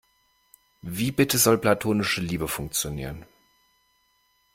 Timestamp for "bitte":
1.11-1.37